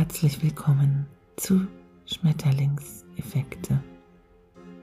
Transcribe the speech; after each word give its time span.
Herzlich 0.00 0.42
willkommen 0.42 1.06
zu 1.36 1.66
Schmetterlingseffekte, 2.06 3.82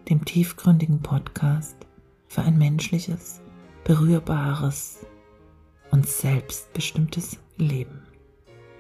dem 0.08 0.24
tiefgründigen 0.24 1.01
Podcast 1.01 1.75
für 2.27 2.43
ein 2.43 2.59
menschliches, 2.59 3.42
berührbares 3.83 5.08
und 5.90 6.08
selbstbestimmtes 6.08 7.40
Leben. 7.56 8.04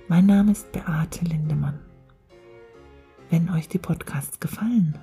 Mein 0.09 0.27
Name 0.27 0.51
ist 0.51 0.71
Beate 0.71 1.25
Lindemann. 1.25 1.79
Wenn 3.31 3.49
euch 3.49 3.67
die 3.67 3.79
Podcasts 3.79 4.39
gefallen, 4.39 4.95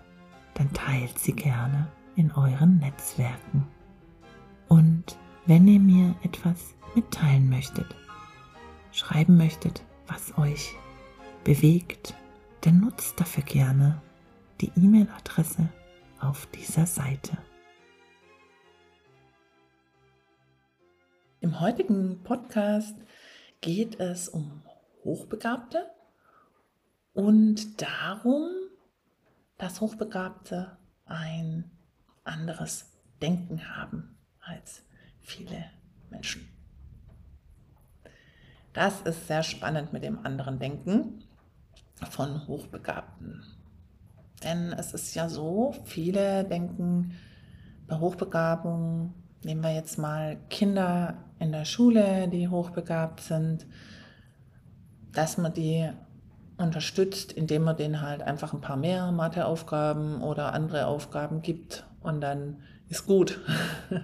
dann 0.54 0.72
teilt 0.72 1.18
sie 1.18 1.32
gerne 1.32 1.88
in 2.14 2.30
euren 2.30 2.78
Netzwerken. 2.78 3.66
Und 4.68 5.18
wenn 5.46 5.66
ihr 5.66 5.80
mir 5.80 6.14
etwas 6.22 6.76
mitteilen 6.94 7.50
möchtet, 7.50 7.92
schreiben 8.92 9.36
möchtet, 9.36 9.84
was 10.06 10.38
euch 10.38 10.76
bewegt, 11.44 12.14
dann 12.62 12.80
nutzt 12.80 13.21
dafür 13.21 13.44
gerne 13.44 14.00
die 14.61 14.72
E-Mail-Adresse 14.76 15.68
auf 16.18 16.46
dieser 16.46 16.86
Seite. 16.86 17.36
Im 21.40 21.61
heutigen 21.61 22.22
Podcast 22.22 22.96
geht 23.61 24.00
es 24.00 24.30
um 24.30 24.62
Hochbegabte 25.04 25.90
und 27.12 27.82
darum, 27.82 28.48
dass 29.58 29.82
Hochbegabte 29.82 30.79
ein 31.04 31.70
anderes 32.25 32.91
Denken 33.20 33.77
haben 33.77 34.17
als 34.41 34.83
viele 35.20 35.70
Menschen. 36.08 36.48
Das 38.72 39.03
ist 39.03 39.27
sehr 39.27 39.42
spannend 39.42 39.92
mit 39.92 40.03
dem 40.03 40.25
anderen 40.25 40.58
Denken 40.58 41.22
von 42.11 42.47
Hochbegabten. 42.47 43.42
Denn 44.42 44.73
es 44.73 44.92
ist 44.92 45.14
ja 45.14 45.28
so, 45.28 45.75
viele 45.84 46.45
denken 46.45 47.12
bei 47.87 47.98
Hochbegabung, 47.98 49.14
nehmen 49.42 49.62
wir 49.62 49.75
jetzt 49.75 49.98
mal 49.98 50.37
Kinder 50.50 51.17
in 51.39 51.53
der 51.53 51.65
Schule, 51.65 52.28
die 52.28 52.48
hochbegabt 52.48 53.20
sind, 53.20 53.67
dass 55.12 55.39
man 55.39 55.53
die 55.53 55.91
unterstützt, 56.56 57.33
indem 57.33 57.65
man 57.65 57.77
denen 57.77 58.00
halt 58.00 58.22
einfach 58.22 58.53
ein 58.53 58.61
paar 58.61 58.77
mehr 58.77 59.11
Matheaufgaben 59.12 60.22
oder 60.22 60.53
andere 60.53 60.87
Aufgaben 60.87 61.42
gibt 61.42 61.84
und 62.00 62.20
dann 62.20 62.62
ist 62.89 63.06
gut. 63.06 63.41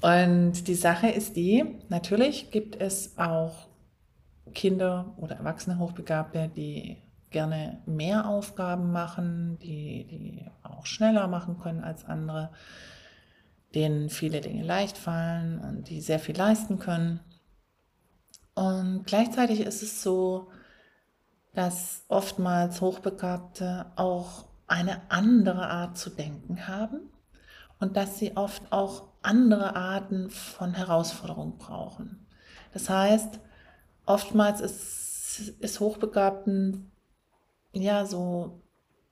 Und 0.00 0.68
die 0.68 0.76
Sache 0.76 1.08
ist 1.08 1.34
die, 1.34 1.64
natürlich 1.88 2.52
gibt 2.52 2.80
es 2.80 3.18
auch 3.18 3.67
Kinder 4.58 5.14
oder 5.18 5.36
Erwachsene 5.36 5.78
Hochbegabte, 5.78 6.48
die 6.48 7.00
gerne 7.30 7.80
mehr 7.86 8.28
Aufgaben 8.28 8.90
machen, 8.90 9.56
die, 9.60 10.04
die 10.08 10.50
auch 10.64 10.84
schneller 10.84 11.28
machen 11.28 11.60
können 11.60 11.84
als 11.84 12.04
andere, 12.04 12.50
denen 13.72 14.10
viele 14.10 14.40
Dinge 14.40 14.64
leicht 14.64 14.98
fallen 14.98 15.60
und 15.60 15.88
die 15.88 16.00
sehr 16.00 16.18
viel 16.18 16.36
leisten 16.36 16.80
können. 16.80 17.20
Und 18.54 19.04
gleichzeitig 19.06 19.60
ist 19.60 19.84
es 19.84 20.02
so, 20.02 20.50
dass 21.54 22.04
oftmals 22.08 22.80
Hochbegabte 22.80 23.86
auch 23.94 24.46
eine 24.66 25.02
andere 25.08 25.68
Art 25.68 25.96
zu 25.96 26.10
denken 26.10 26.66
haben 26.66 26.98
und 27.78 27.96
dass 27.96 28.18
sie 28.18 28.36
oft 28.36 28.72
auch 28.72 29.04
andere 29.22 29.76
Arten 29.76 30.30
von 30.30 30.74
Herausforderungen 30.74 31.58
brauchen. 31.58 32.26
Das 32.72 32.90
heißt, 32.90 33.38
oftmals 34.08 34.60
ist, 34.60 35.54
ist 35.60 35.80
Hochbegabten 35.80 36.90
ja 37.72 38.06
so 38.06 38.60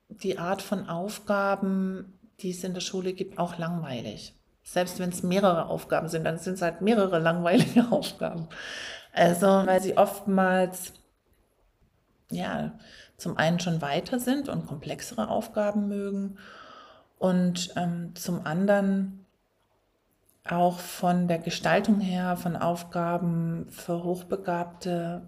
die 0.09 0.39
Art 0.39 0.61
von 0.61 0.89
Aufgaben, 0.89 2.19
die 2.39 2.51
es 2.51 2.63
in 2.63 2.73
der 2.73 2.81
Schule 2.81 3.13
gibt, 3.13 3.37
auch 3.37 3.57
langweilig. 3.57 4.33
Selbst 4.63 4.99
wenn 4.99 5.09
es 5.09 5.23
mehrere 5.23 5.67
Aufgaben 5.67 6.09
sind, 6.09 6.23
dann 6.25 6.39
sind 6.39 6.55
es 6.55 6.61
halt 6.61 6.81
mehrere 6.81 7.19
langweilige 7.19 7.87
Aufgaben. 7.91 8.47
Also, 9.13 9.47
weil 9.47 9.81
sie 9.81 9.97
oftmals, 9.97 10.93
ja, 12.29 12.77
zum 13.17 13.37
einen 13.37 13.59
schon 13.59 13.81
weiter 13.81 14.19
sind 14.19 14.49
und 14.49 14.67
komplexere 14.67 15.29
Aufgaben 15.29 15.87
mögen 15.87 16.37
und 17.17 17.73
ähm, 17.75 18.13
zum 18.15 18.45
anderen 18.45 19.25
auch 20.51 20.79
von 20.79 21.27
der 21.27 21.39
Gestaltung 21.39 21.99
her 21.99 22.37
von 22.37 22.55
Aufgaben 22.55 23.67
für 23.69 24.03
Hochbegabte 24.03 25.21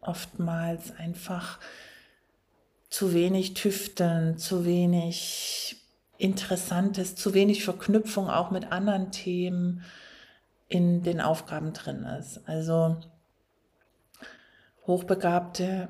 oftmals 0.00 0.96
einfach 0.98 1.58
zu 2.90 3.14
wenig 3.14 3.54
tüfteln, 3.54 4.36
zu 4.36 4.64
wenig 4.64 5.76
Interessantes, 6.18 7.16
zu 7.16 7.34
wenig 7.34 7.64
Verknüpfung 7.64 8.28
auch 8.28 8.50
mit 8.50 8.70
anderen 8.70 9.10
Themen 9.10 9.82
in 10.68 11.02
den 11.02 11.20
Aufgaben 11.20 11.72
drin 11.72 12.04
ist. 12.04 12.40
Also 12.46 12.98
Hochbegabte 14.86 15.88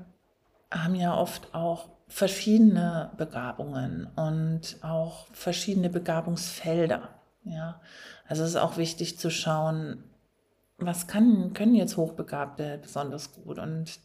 haben 0.70 0.94
ja 0.94 1.16
oft 1.16 1.54
auch 1.54 1.88
verschiedene 2.08 3.10
Begabungen 3.16 4.06
und 4.16 4.76
auch 4.82 5.26
verschiedene 5.32 5.88
Begabungsfelder. 5.88 7.08
Ja, 7.44 7.80
also 8.26 8.44
es 8.44 8.50
ist 8.50 8.56
auch 8.56 8.76
wichtig 8.76 9.19
zu 9.19 9.30
schauen, 9.30 10.04
was 10.78 11.06
kann, 11.06 11.53
können 11.54 11.75
jetzt 11.75 11.97
Hochbegabte 11.97 12.78
besonders 12.80 13.32
gut 13.32 13.58
und 13.58 14.00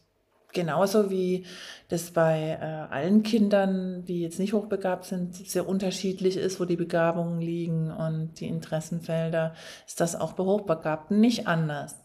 genauso 0.52 1.10
wie 1.10 1.46
das 1.88 2.10
bei 2.10 2.58
äh, 2.60 2.92
allen 2.92 3.22
Kindern, 3.22 4.04
die 4.04 4.22
jetzt 4.22 4.38
nicht 4.38 4.52
hochbegabt 4.52 5.04
sind, 5.04 5.34
sehr 5.34 5.68
unterschiedlich 5.68 6.36
ist, 6.36 6.58
wo 6.58 6.64
die 6.64 6.76
Begabungen 6.76 7.40
liegen 7.40 7.90
und 7.90 8.40
die 8.40 8.46
Interessenfelder, 8.46 9.54
ist 9.86 10.00
das 10.00 10.16
auch 10.16 10.32
bei 10.32 10.44
Hochbegabten 10.44 11.20
nicht 11.20 11.46
anders. 11.46 11.96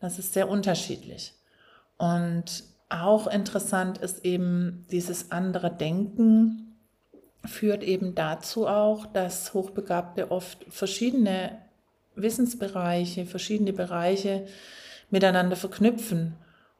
Das 0.00 0.18
ist 0.18 0.32
sehr 0.32 0.48
unterschiedlich. 0.48 1.34
Und 1.96 2.64
auch 2.88 3.26
interessant 3.26 3.98
ist 3.98 4.24
eben 4.24 4.86
dieses 4.90 5.30
andere 5.30 5.74
Denken, 5.74 6.67
führt 7.48 7.82
eben 7.82 8.14
dazu 8.14 8.66
auch, 8.66 9.06
dass 9.06 9.54
Hochbegabte 9.54 10.30
oft 10.30 10.64
verschiedene 10.68 11.58
Wissensbereiche, 12.14 13.26
verschiedene 13.26 13.72
Bereiche 13.72 14.46
miteinander 15.10 15.56
verknüpfen 15.56 16.34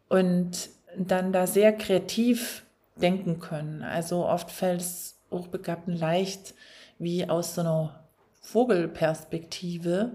und 0.08 0.70
dann 0.96 1.32
da 1.32 1.46
sehr 1.46 1.72
kreativ 1.72 2.64
denken 2.96 3.40
können. 3.40 3.82
Also 3.82 4.26
oft 4.26 4.50
fällt 4.50 4.80
es 4.80 5.18
Hochbegabten 5.30 5.96
leicht, 5.96 6.54
wie 6.98 7.28
aus 7.28 7.54
so 7.54 7.60
einer 7.60 8.04
Vogelperspektive 8.40 10.12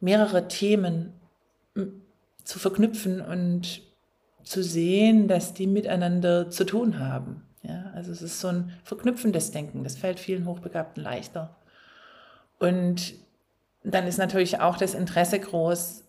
mehrere 0.00 0.48
Themen 0.48 1.12
zu 2.44 2.58
verknüpfen 2.58 3.20
und 3.20 3.82
zu 4.42 4.62
sehen, 4.62 5.28
dass 5.28 5.54
die 5.54 5.66
miteinander 5.66 6.50
zu 6.50 6.64
tun 6.64 6.98
haben. 6.98 7.47
Ja, 7.62 7.90
also 7.94 8.12
es 8.12 8.22
ist 8.22 8.40
so 8.40 8.48
ein 8.48 8.72
verknüpfendes 8.84 9.50
Denken. 9.50 9.84
Das 9.84 9.96
fällt 9.96 10.20
vielen 10.20 10.46
Hochbegabten 10.46 11.02
leichter. 11.02 11.56
Und 12.58 13.14
dann 13.84 14.06
ist 14.06 14.18
natürlich 14.18 14.60
auch 14.60 14.76
das 14.76 14.94
Interesse 14.94 15.38
groß, 15.38 16.04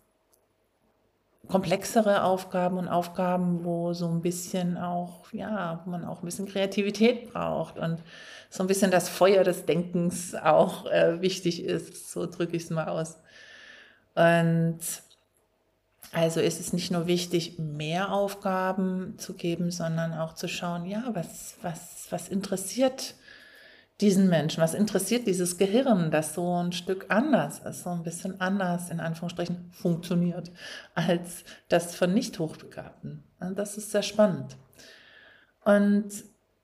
komplexere 1.47 2.23
Aufgaben 2.23 2.77
und 2.77 2.87
Aufgaben, 2.87 3.65
wo 3.65 3.93
so 3.93 4.07
ein 4.07 4.21
bisschen 4.21 4.77
auch, 4.77 5.31
ja, 5.33 5.81
wo 5.83 5.89
man 5.91 6.05
auch 6.05 6.21
ein 6.21 6.25
bisschen 6.25 6.47
Kreativität 6.47 7.33
braucht 7.33 7.79
und 7.79 8.03
so 8.49 8.63
ein 8.63 8.67
bisschen 8.67 8.91
das 8.91 9.09
Feuer 9.09 9.43
des 9.43 9.65
Denkens 9.65 10.35
auch 10.35 10.85
äh, 10.85 11.21
wichtig 11.21 11.63
ist. 11.63 12.11
So 12.11 12.27
drücke 12.27 12.55
ich 12.55 12.63
es 12.63 12.69
mal 12.69 12.87
aus. 12.87 13.17
Und 14.15 14.79
also 16.11 16.39
ist 16.39 16.59
es 16.59 16.73
nicht 16.73 16.91
nur 16.91 17.07
wichtig, 17.07 17.59
mehr 17.59 18.11
Aufgaben 18.11 19.15
zu 19.17 19.33
geben, 19.33 19.71
sondern 19.71 20.13
auch 20.13 20.33
zu 20.33 20.47
schauen, 20.47 20.85
ja, 20.85 21.03
was, 21.13 21.55
was, 21.61 22.07
was 22.09 22.29
interessiert 22.29 23.15
diesen 24.01 24.29
Menschen, 24.29 24.63
was 24.63 24.73
interessiert 24.73 25.27
dieses 25.27 25.57
Gehirn, 25.57 26.09
das 26.09 26.33
so 26.33 26.63
ein 26.63 26.71
Stück 26.71 27.07
anders 27.09 27.59
ist, 27.59 27.83
so 27.83 27.89
ein 27.89 28.03
bisschen 28.03 28.39
anders 28.39 28.89
in 28.89 28.99
Anführungsstrichen 29.01 29.71
funktioniert 29.73 30.51
als 30.95 31.43
das 31.67 31.95
von 31.95 32.13
Nicht-Hochbegabten. 32.13 33.23
Das 33.55 33.77
ist 33.77 33.91
sehr 33.91 34.03
spannend. 34.03 34.55
Und 35.65 36.09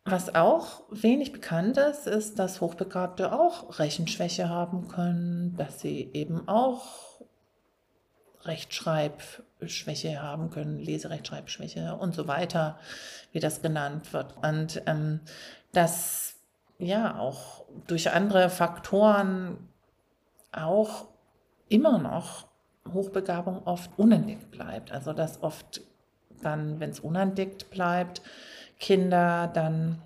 was 0.05 0.33
auch 0.33 0.83
wenig 0.91 1.33
bekannt 1.33 1.77
ist, 1.77 2.07
ist, 2.07 2.39
dass 2.39 2.61
Hochbegabte 2.61 3.33
auch 3.33 3.79
Rechenschwäche 3.79 4.47
haben 4.47 4.88
können, 4.88 5.55
dass 5.57 5.81
sie 5.81 6.11
eben 6.13 6.47
auch 6.47 7.21
Rechtschreibschwäche 8.45 10.21
haben 10.21 10.50
können, 10.50 10.80
Leserechtschreibschwäche 10.80 11.95
und 11.95 12.13
so 12.13 12.27
weiter, 12.27 12.80
wie 13.31 13.39
das 13.39 13.62
genannt 13.62 14.13
wird. 14.13 14.36
Und 14.42 14.81
ähm, 14.86 15.21
dass 15.74 16.36
ja 16.77 17.19
auch 17.19 17.65
durch 17.88 18.12
andere 18.12 18.50
Faktoren 18.50 19.57
auch 20.51 21.07
immer 21.69 21.97
noch 21.97 22.47
Hochbegabung 22.94 23.63
oft 23.65 23.92
unentdeckt 23.97 24.51
bleibt. 24.51 24.91
Also 24.91 25.13
dass 25.13 25.41
oft 25.41 25.81
dann, 26.41 26.80
wenn 26.80 26.91
es 26.91 27.00
unentdeckt 27.00 27.69
bleibt, 27.71 28.21
Kinder 28.80 29.48
dann 29.48 30.01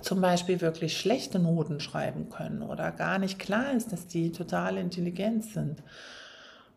zum 0.00 0.20
Beispiel 0.20 0.60
wirklich 0.60 0.98
schlechte 0.98 1.38
Noten 1.38 1.80
schreiben 1.80 2.28
können 2.28 2.62
oder 2.62 2.90
gar 2.90 3.18
nicht 3.18 3.38
klar 3.38 3.72
ist, 3.72 3.92
dass 3.92 4.06
die 4.06 4.32
total 4.32 4.76
intelligent 4.76 5.44
sind 5.44 5.82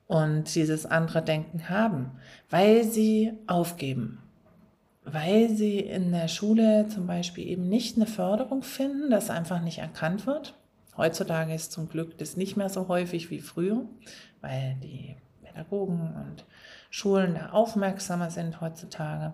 und 0.08 0.56
dieses 0.56 0.86
andere 0.86 1.22
Denken 1.22 1.70
haben, 1.70 2.12
weil 2.50 2.84
sie 2.84 3.34
aufgeben, 3.46 4.20
weil 5.04 5.50
sie 5.50 5.80
in 5.80 6.12
der 6.12 6.28
Schule 6.28 6.88
zum 6.88 7.08
Beispiel 7.08 7.48
eben 7.48 7.68
nicht 7.70 7.98
eine 7.98 8.08
Förderung 8.08 8.64
finden, 8.64 9.10
das 9.10 9.30
einfach 9.30 9.62
nicht 9.62 9.80
erkannt 9.80 10.26
wird. 10.26 10.56
Heutzutage 10.96 11.54
ist 11.54 11.72
zum 11.72 11.90
Glück 11.90 12.18
das 12.18 12.38
nicht 12.38 12.58
mehr 12.58 12.70
so 12.70 12.88
häufig 12.88 13.30
wie 13.30 13.40
früher, 13.40 13.86
weil 14.42 14.76
die 14.82 15.16
Pädagogen 15.44 16.16
und 16.16 16.46
Schulen 16.90 17.36
da 17.36 17.50
aufmerksamer 17.50 18.32
sind 18.32 18.62
heutzutage. 18.62 19.34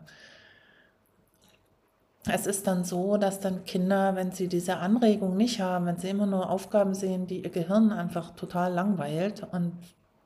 Es 2.25 2.48
ist 2.48 2.68
dann 2.68 2.86
so, 2.86 3.18
dass 3.18 3.42
dann 3.42 3.66
Kinder, 3.66 4.16
wenn 4.16 4.31
sie 4.31 4.48
diese 4.48 4.78
Anregung 4.78 5.36
nicht 5.36 5.60
haben, 5.60 5.86
wenn 5.86 5.98
sie 5.98 6.10
immer 6.10 6.25
nur 6.25 6.50
Aufgaben 6.50 6.94
sehen, 6.94 7.28
die 7.28 7.44
ihr 7.44 7.50
Gehirn 7.50 7.92
einfach 7.92 8.31
total 8.36 8.74
langweilt 8.74 9.44
und 9.52 9.74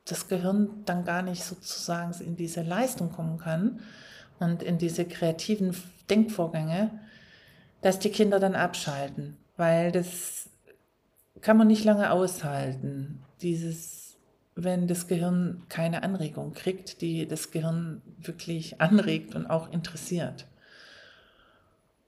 das 0.08 0.28
Gehirn 0.28 0.70
dann 0.86 1.06
gar 1.06 1.22
nicht 1.22 1.44
sozusagen 1.44 2.14
in 2.22 2.36
diese 2.36 2.62
Leistung 2.62 3.12
kommen 3.12 3.38
kann 3.38 3.80
und 4.40 4.64
in 4.64 4.78
diese 4.78 5.06
kreativen 5.06 5.76
Denkvorgänge, 6.10 6.92
dass 7.82 8.00
die 8.00 8.10
Kinder 8.10 8.40
dann 8.40 8.56
abschalten, 8.56 9.38
weil 9.58 9.92
das 9.92 10.50
kann 11.42 11.58
man 11.58 11.68
nicht 11.68 11.84
lange 11.84 12.12
aushalten. 12.12 13.24
Dieses, 13.42 14.18
wenn 14.56 14.88
das 14.88 15.08
Gehirn 15.08 15.64
keine 15.70 16.04
Anregung 16.04 16.54
kriegt, 16.54 17.02
die 17.02 17.28
das 17.28 17.52
Gehirn 17.52 18.02
wirklich 18.18 18.82
anregt 18.82 19.36
und 19.36 19.46
auch 19.46 19.72
interessiert. 19.72 20.48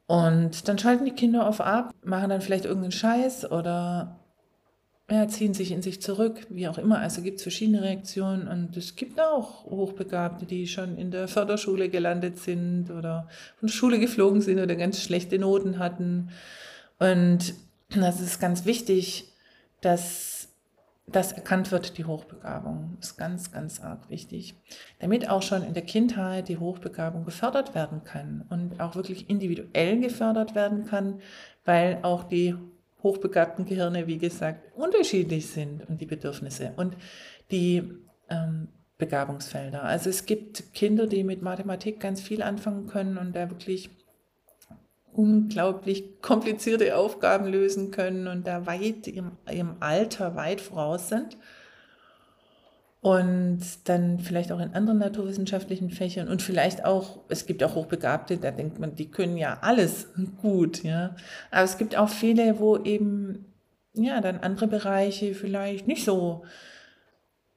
Und 0.07 0.67
dann 0.67 0.79
schalten 0.79 1.05
die 1.05 1.11
Kinder 1.11 1.47
auf 1.47 1.61
ab, 1.61 1.93
machen 2.03 2.29
dann 2.29 2.41
vielleicht 2.41 2.65
irgendeinen 2.65 2.91
Scheiß 2.91 3.51
oder 3.51 4.19
ja, 5.09 5.27
ziehen 5.27 5.53
sich 5.53 5.71
in 5.71 5.81
sich 5.81 6.01
zurück, 6.01 6.45
wie 6.49 6.67
auch 6.67 6.77
immer. 6.77 6.99
Also 6.99 7.21
gibt 7.21 7.37
es 7.37 7.43
verschiedene 7.43 7.81
Reaktionen 7.81 8.47
und 8.47 8.77
es 8.77 8.95
gibt 8.95 9.19
auch 9.19 9.65
Hochbegabte, 9.65 10.45
die 10.45 10.67
schon 10.67 10.97
in 10.97 11.09
der 11.11 11.27
Förderschule 11.27 11.89
gelandet 11.89 12.37
sind 12.37 12.91
oder 12.91 13.27
von 13.57 13.67
der 13.67 13.73
Schule 13.73 13.99
geflogen 13.99 14.41
sind 14.41 14.59
oder 14.59 14.75
ganz 14.75 15.01
schlechte 15.01 15.39
Noten 15.39 15.79
hatten. 15.79 16.29
Und 16.99 17.55
das 17.89 18.21
ist 18.21 18.39
ganz 18.39 18.65
wichtig, 18.65 19.33
dass 19.81 20.49
das 21.07 21.31
erkannt 21.31 21.71
wird, 21.71 21.97
die 21.97 22.05
Hochbegabung. 22.05 22.97
Das 22.99 23.11
ist 23.11 23.17
ganz, 23.17 23.51
ganz 23.51 23.79
arg 23.79 24.09
wichtig. 24.09 24.55
Damit 24.99 25.27
auch 25.27 25.41
schon 25.41 25.63
in 25.63 25.73
der 25.73 25.83
Kindheit 25.83 26.49
die 26.49 26.57
Hochbegabung 26.57 27.25
gefördert 27.25 27.73
werden 27.73 28.03
kann 28.03 28.45
und 28.49 28.79
auch 28.79 28.95
wirklich 28.95 29.29
individuell 29.29 29.99
gefördert 29.99 30.53
werden 30.53 30.85
kann, 30.85 31.19
weil 31.65 31.99
auch 32.03 32.23
die 32.23 32.55
hochbegabten 33.03 33.65
Gehirne, 33.65 34.07
wie 34.07 34.17
gesagt, 34.17 34.75
unterschiedlich 34.75 35.47
sind 35.47 35.87
und 35.87 36.01
die 36.01 36.05
Bedürfnisse 36.05 36.73
und 36.75 36.95
die 37.51 37.83
ähm, 38.29 38.67
Begabungsfelder. 38.97 39.83
Also 39.83 40.09
es 40.09 40.25
gibt 40.25 40.73
Kinder, 40.73 41.07
die 41.07 41.23
mit 41.23 41.41
Mathematik 41.41 41.99
ganz 41.99 42.21
viel 42.21 42.41
anfangen 42.41 42.87
können 42.87 43.17
und 43.17 43.35
da 43.35 43.49
wirklich 43.49 43.89
unglaublich 45.13 46.03
komplizierte 46.21 46.95
Aufgaben 46.95 47.47
lösen 47.47 47.91
können 47.91 48.27
und 48.27 48.45
da 48.45 48.65
weit 48.65 49.07
im, 49.07 49.31
im 49.49 49.77
Alter 49.79 50.35
weit 50.35 50.61
voraus 50.61 51.09
sind 51.09 51.37
und 53.01 53.61
dann 53.85 54.19
vielleicht 54.19 54.51
auch 54.51 54.59
in 54.59 54.73
anderen 54.73 54.99
naturwissenschaftlichen 54.99 55.89
Fächern 55.89 56.27
und 56.27 56.41
vielleicht 56.41 56.83
auch, 56.83 57.19
es 57.29 57.45
gibt 57.45 57.63
auch 57.63 57.75
Hochbegabte, 57.75 58.37
da 58.37 58.51
denkt 58.51 58.79
man, 58.79 58.95
die 58.95 59.09
können 59.09 59.37
ja 59.37 59.59
alles 59.61 60.09
gut, 60.41 60.83
ja. 60.83 61.15
Aber 61.49 61.63
es 61.63 61.77
gibt 61.77 61.97
auch 61.97 62.09
viele, 62.09 62.59
wo 62.59 62.77
eben, 62.77 63.45
ja, 63.93 64.19
dann 64.19 64.39
andere 64.39 64.67
Bereiche 64.67 65.33
vielleicht 65.33 65.87
nicht 65.87 66.03
so, 66.03 66.43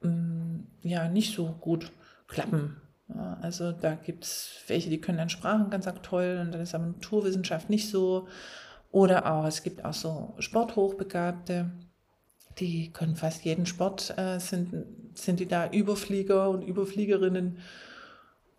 mm, 0.01 0.59
ja, 0.81 1.09
nicht 1.09 1.35
so 1.35 1.55
gut 1.59 1.91
klappen. 2.27 2.77
Also 3.41 3.73
da 3.73 3.95
gibt 3.95 4.23
es 4.23 4.63
welche, 4.67 4.89
die 4.89 5.01
können 5.01 5.17
dann 5.17 5.29
Sprachen 5.29 5.69
ganz 5.69 5.87
toll 6.01 6.39
und 6.41 6.53
dann 6.53 6.61
ist 6.61 6.73
aber 6.73 6.85
Naturwissenschaft 6.85 7.69
nicht 7.69 7.89
so. 7.89 8.27
Oder 8.91 9.31
auch, 9.31 9.45
es 9.45 9.63
gibt 9.63 9.83
auch 9.83 9.93
so 9.93 10.35
Sporthochbegabte, 10.39 11.71
die 12.59 12.91
können 12.91 13.15
fast 13.15 13.43
jeden 13.43 13.65
Sport, 13.65 14.17
äh, 14.17 14.39
sind, 14.39 14.85
sind 15.15 15.39
die 15.39 15.47
da 15.47 15.69
Überflieger 15.69 16.49
und 16.49 16.61
Überfliegerinnen, 16.61 17.57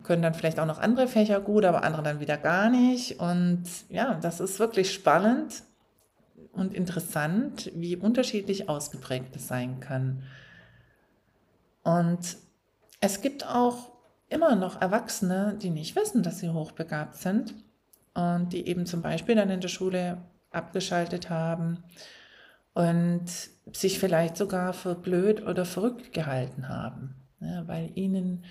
können 0.03 0.23
dann 0.23 0.35
vielleicht 0.35 0.61
auch 0.61 0.67
noch 0.67 0.79
andere 0.79 1.09
Fächer 1.09 1.41
gut, 1.41 1.65
aber 1.65 1.83
andere 1.83 2.03
dann 2.03 2.21
wieder 2.21 2.37
gar 2.37 2.69
nicht. 2.69 3.21
Und 3.21 3.65
ja, 3.89 4.19
das 4.21 4.41
ist 4.41 4.59
wirklich 4.59 4.93
spannend 4.93 5.63
und 6.53 6.75
interessant, 6.75 7.71
wie 7.75 7.97
unterschiedlich 7.97 8.69
ausgeprägt 8.69 9.35
es 9.37 9.49
sein 9.49 9.81
kann. 9.81 10.23
Und 11.83 12.37
es 13.01 13.21
gibt 13.21 13.47
auch 13.47 13.93
immer 14.29 14.57
noch 14.57 14.81
Erwachsene, 14.81 15.57
die 15.61 15.71
nicht 15.71 15.97
wissen, 15.97 16.23
dass 16.23 16.39
sie 16.39 16.51
hochbegabt 16.51 17.17
sind 17.17 17.55
und 18.15 18.53
die 18.53 18.67
eben 18.67 18.87
zum 18.87 19.03
Beispiel 19.03 19.35
dann 19.35 19.51
in 19.51 19.61
der 19.61 19.69
Schule 19.69 20.19
abgeschaltet 20.51 21.31
haben 21.31 21.83
und 22.75 23.25
sich 23.73 23.99
vielleicht 23.99 24.37
sogar 24.37 24.73
für 24.73 24.95
blöd 24.95 25.47
oder 25.47 25.65
verrückt 25.65 26.13
gehalten 26.13 26.69
haben, 26.69 27.15
ja, 27.41 27.67
weil 27.67 27.91
ihnen 27.95 28.45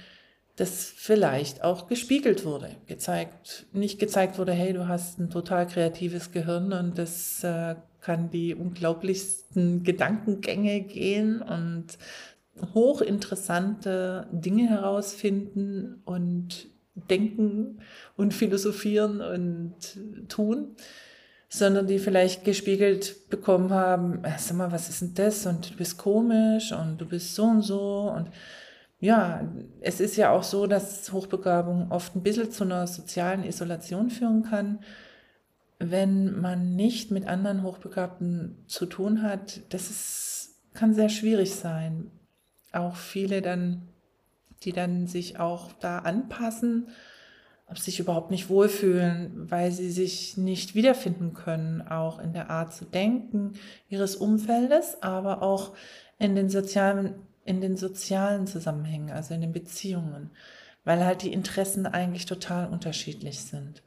das 0.55 0.93
vielleicht 0.95 1.63
auch 1.63 1.87
gespiegelt 1.87 2.45
wurde, 2.45 2.75
gezeigt, 2.85 3.65
nicht 3.73 3.99
gezeigt 3.99 4.37
wurde, 4.37 4.53
hey, 4.53 4.73
du 4.73 4.87
hast 4.87 5.19
ein 5.19 5.29
total 5.29 5.67
kreatives 5.67 6.31
Gehirn 6.31 6.73
und 6.73 6.97
das 6.97 7.43
äh, 7.43 7.75
kann 8.01 8.29
die 8.29 8.53
unglaublichsten 8.53 9.83
Gedankengänge 9.83 10.81
gehen 10.81 11.41
und 11.41 11.97
hochinteressante 12.73 14.27
Dinge 14.31 14.69
herausfinden 14.69 16.01
und 16.05 16.67
denken 17.09 17.79
und 18.15 18.33
philosophieren 18.33 19.21
und 19.21 19.73
tun 20.29 20.75
sondern 21.53 21.85
die 21.85 21.99
vielleicht 21.99 22.45
gespiegelt 22.45 23.29
bekommen 23.29 23.69
haben, 23.69 24.23
äh, 24.23 24.39
sag 24.39 24.57
mal, 24.57 24.71
was 24.71 24.89
ist 24.89 25.01
denn 25.01 25.13
das 25.13 25.45
und 25.45 25.69
du 25.69 25.75
bist 25.75 25.99
komisch 25.99 26.71
und 26.71 26.97
du 26.97 27.05
bist 27.05 27.35
so 27.35 27.43
und 27.43 27.61
so 27.61 28.11
und 28.15 28.31
ja, 28.99 29.47
es 29.81 29.99
ist 29.99 30.15
ja 30.15 30.31
auch 30.31 30.41
so, 30.41 30.65
dass 30.65 31.11
Hochbegabung 31.11 31.91
oft 31.91 32.15
ein 32.15 32.23
bisschen 32.23 32.51
zu 32.51 32.63
einer 32.63 32.87
sozialen 32.87 33.43
Isolation 33.43 34.09
führen 34.09 34.43
kann, 34.43 34.79
wenn 35.77 36.39
man 36.39 36.75
nicht 36.75 37.11
mit 37.11 37.27
anderen 37.27 37.61
Hochbegabten 37.61 38.63
zu 38.65 38.87
tun 38.87 39.21
hat. 39.21 39.59
Das 39.69 39.91
ist, 39.91 40.55
kann 40.73 40.95
sehr 40.95 41.09
schwierig 41.09 41.53
sein. 41.53 42.09
Auch 42.71 42.95
viele 42.95 43.41
dann, 43.43 43.89
die 44.63 44.71
dann 44.71 45.05
sich 45.05 45.37
auch 45.37 45.71
da 45.73 45.99
anpassen 45.99 46.87
ob 47.67 47.77
sich 47.77 47.99
überhaupt 47.99 48.29
nicht 48.29 48.49
wohlfühlen, 48.49 49.49
weil 49.49 49.71
sie 49.71 49.89
sich 49.89 50.37
nicht 50.37 50.75
wiederfinden 50.75 51.33
können, 51.33 51.81
auch 51.81 52.19
in 52.19 52.33
der 52.33 52.49
Art 52.49 52.73
zu 52.73 52.85
denken 52.85 53.53
ihres 53.89 54.15
Umfeldes, 54.15 55.01
aber 55.01 55.41
auch 55.41 55.73
in 56.19 56.35
den 56.35 56.49
sozialen, 56.49 57.15
in 57.45 57.61
den 57.61 57.77
sozialen 57.77 58.47
Zusammenhängen, 58.47 59.11
also 59.11 59.33
in 59.33 59.41
den 59.41 59.53
Beziehungen, 59.53 60.31
weil 60.83 61.05
halt 61.05 61.21
die 61.21 61.33
Interessen 61.33 61.85
eigentlich 61.85 62.25
total 62.25 62.67
unterschiedlich 62.67 63.41
sind. 63.41 63.81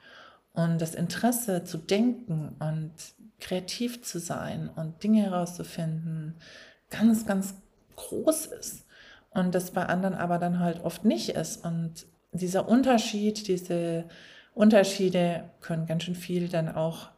Und 0.52 0.80
das 0.80 0.94
Interesse 0.94 1.64
zu 1.64 1.76
denken 1.76 2.56
und 2.58 2.92
kreativ 3.40 4.02
zu 4.02 4.18
sein 4.18 4.70
und 4.74 5.02
Dinge 5.02 5.22
herauszufinden, 5.22 6.34
ganz, 6.88 7.26
ganz 7.26 7.54
groß 7.96 8.46
ist. 8.46 8.86
Und 9.30 9.54
das 9.54 9.70
bei 9.70 9.84
anderen 9.84 10.14
aber 10.14 10.38
dann 10.38 10.60
halt 10.60 10.82
oft 10.82 11.04
nicht 11.04 11.30
ist. 11.30 11.62
Und 11.64 12.06
dieser 12.36 12.68
Unterschied, 12.68 13.48
diese 13.48 14.04
Unterschiede 14.54 15.50
können 15.60 15.86
ganz 15.86 16.04
schön 16.04 16.14
viel 16.14 16.48
dann 16.48 16.68
auch 16.68 17.10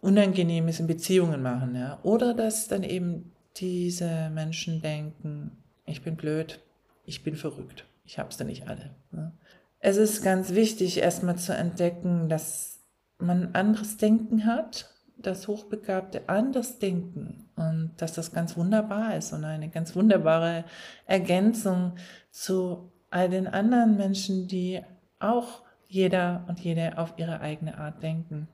Unangenehmes 0.00 0.80
in 0.80 0.86
Beziehungen 0.86 1.42
machen. 1.42 1.74
Ja? 1.74 1.98
Oder 2.02 2.34
dass 2.34 2.68
dann 2.68 2.82
eben 2.82 3.32
diese 3.56 4.30
Menschen 4.30 4.80
denken, 4.80 5.52
ich 5.84 6.02
bin 6.02 6.16
blöd, 6.16 6.60
ich 7.04 7.22
bin 7.22 7.36
verrückt, 7.36 7.84
ich 8.04 8.18
habe 8.18 8.30
es 8.30 8.36
da 8.36 8.44
nicht 8.44 8.68
alle. 8.68 8.90
Ja? 9.12 9.32
Es 9.80 9.96
ist 9.96 10.22
ganz 10.22 10.54
wichtig, 10.54 10.98
erstmal 10.98 11.36
zu 11.36 11.54
entdecken, 11.54 12.28
dass 12.28 12.80
man 13.18 13.54
anderes 13.54 13.96
Denken 13.96 14.46
hat, 14.46 14.90
dass 15.16 15.48
Hochbegabte 15.48 16.28
anders 16.28 16.78
denken 16.78 17.50
und 17.56 17.92
dass 17.98 18.12
das 18.12 18.32
ganz 18.32 18.56
wunderbar 18.56 19.16
ist 19.16 19.32
und 19.32 19.44
eine 19.44 19.68
ganz 19.68 19.96
wunderbare 19.96 20.64
Ergänzung 21.06 21.96
zu 22.30 22.92
all 23.10 23.28
den 23.28 23.46
anderen 23.46 23.96
Menschen, 23.96 24.48
die 24.48 24.82
auch 25.18 25.62
jeder 25.88 26.44
und 26.48 26.60
jede 26.60 26.98
auf 26.98 27.14
ihre 27.16 27.40
eigene 27.40 27.78
Art 27.78 28.02
denken. 28.02 28.48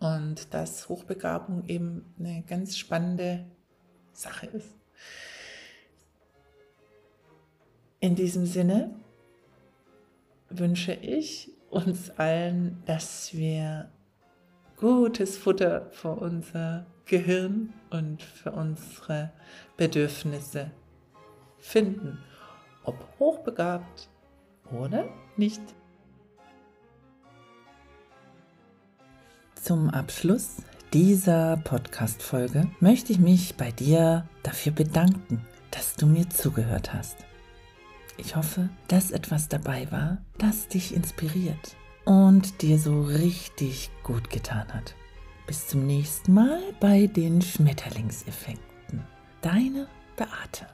Und 0.00 0.54
dass 0.54 0.88
Hochbegabung 0.88 1.64
eben 1.68 2.14
eine 2.18 2.42
ganz 2.46 2.76
spannende 2.76 3.44
Sache 4.12 4.46
ist. 4.46 4.74
In 8.00 8.14
diesem 8.14 8.46
Sinne 8.46 8.94
wünsche 10.48 10.92
ich 10.92 11.50
uns 11.70 12.10
allen, 12.10 12.82
dass 12.84 13.32
wir 13.32 13.90
gutes 14.76 15.38
Futter 15.38 15.90
für 15.90 16.10
unser 16.10 16.86
Gehirn 17.06 17.72
und 17.90 18.22
für 18.22 18.52
unsere 18.52 19.30
Bedürfnisse 19.76 20.70
finden, 21.58 22.18
ob 22.84 22.96
hochbegabt 23.18 24.08
oder 24.70 25.08
nicht. 25.36 25.62
Zum 29.54 29.90
Abschluss 29.90 30.56
dieser 30.92 31.56
Podcast-Folge 31.58 32.68
möchte 32.80 33.12
ich 33.12 33.18
mich 33.18 33.56
bei 33.56 33.70
dir 33.70 34.26
dafür 34.42 34.72
bedanken, 34.72 35.40
dass 35.70 35.94
du 35.94 36.06
mir 36.06 36.28
zugehört 36.28 36.92
hast. 36.92 37.16
Ich 38.18 38.36
hoffe, 38.36 38.68
dass 38.88 39.10
etwas 39.10 39.48
dabei 39.48 39.90
war, 39.90 40.18
das 40.38 40.68
dich 40.68 40.94
inspiriert 40.94 41.76
und 42.04 42.60
dir 42.60 42.78
so 42.78 43.02
richtig 43.02 43.90
gut 44.02 44.30
getan 44.30 44.72
hat. 44.72 44.94
Bis 45.46 45.66
zum 45.66 45.86
nächsten 45.86 46.34
Mal 46.34 46.60
bei 46.78 47.06
den 47.06 47.40
Schmetterlingseffekten. 47.40 49.02
Deine 49.40 49.88
Beate. 50.16 50.66